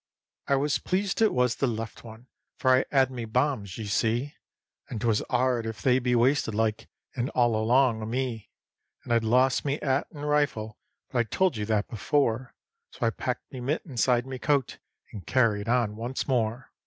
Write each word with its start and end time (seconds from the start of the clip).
I 0.47 0.55
was 0.55 0.79
pleased 0.79 1.21
it 1.21 1.31
was 1.31 1.57
the 1.57 1.67
left 1.67 2.03
one, 2.03 2.25
for 2.57 2.71
I 2.75 2.85
'ad 2.91 3.11
me 3.11 3.25
bombs, 3.25 3.77
ye 3.77 3.85
see, 3.85 4.33
And 4.89 4.99
'twas 4.99 5.21
'ard 5.29 5.67
if 5.67 5.83
they'd 5.83 5.99
be 6.01 6.15
wasted 6.15 6.55
like, 6.55 6.87
and 7.15 7.29
all 7.35 7.55
along 7.55 8.01
o' 8.01 8.07
me. 8.07 8.49
And 9.03 9.13
I'd 9.13 9.23
lost 9.23 9.63
me 9.63 9.79
'at 9.79 10.07
and 10.09 10.27
rifle 10.27 10.79
but 11.11 11.19
I 11.19 11.23
told 11.29 11.55
you 11.55 11.67
that 11.67 11.87
before, 11.87 12.55
So 12.89 13.05
I 13.05 13.11
packed 13.11 13.53
me 13.53 13.59
mit 13.59 13.83
inside 13.85 14.25
me 14.25 14.39
coat 14.39 14.79
and 15.11 15.27
"carried 15.27 15.69
on" 15.69 15.95
once 15.95 16.27
more. 16.27 16.71